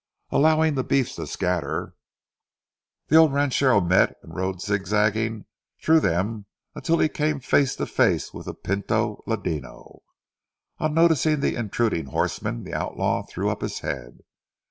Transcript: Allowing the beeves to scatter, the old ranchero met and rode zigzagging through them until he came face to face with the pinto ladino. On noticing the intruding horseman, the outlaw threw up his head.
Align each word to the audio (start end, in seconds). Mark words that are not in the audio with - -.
Allowing 0.31 0.73
the 0.73 0.83
beeves 0.83 1.13
to 1.17 1.27
scatter, 1.27 1.93
the 3.09 3.17
old 3.17 3.33
ranchero 3.33 3.81
met 3.81 4.17
and 4.23 4.33
rode 4.35 4.59
zigzagging 4.59 5.45
through 5.79 5.99
them 5.99 6.47
until 6.73 6.97
he 6.97 7.07
came 7.07 7.39
face 7.39 7.75
to 7.75 7.85
face 7.85 8.33
with 8.33 8.47
the 8.47 8.55
pinto 8.55 9.21
ladino. 9.27 9.99
On 10.79 10.95
noticing 10.95 11.39
the 11.41 11.55
intruding 11.55 12.07
horseman, 12.07 12.63
the 12.63 12.73
outlaw 12.73 13.21
threw 13.27 13.51
up 13.51 13.61
his 13.61 13.81
head. 13.81 14.21